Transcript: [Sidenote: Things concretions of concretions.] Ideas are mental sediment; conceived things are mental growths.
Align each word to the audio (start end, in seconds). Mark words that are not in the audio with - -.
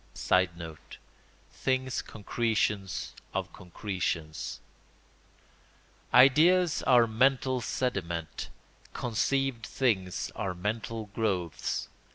[Sidenote: 0.15 0.97
Things 1.51 2.01
concretions 2.01 3.13
of 3.35 3.53
concretions.] 3.53 4.59
Ideas 6.11 6.81
are 6.87 7.05
mental 7.05 7.61
sediment; 7.61 8.49
conceived 8.93 9.63
things 9.63 10.31
are 10.35 10.55
mental 10.55 11.11
growths. 11.13 11.87